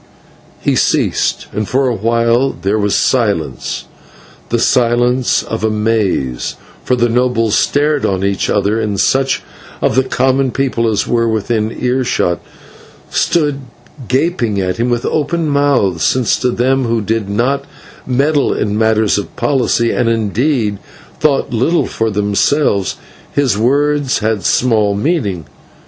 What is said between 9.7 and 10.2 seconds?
of the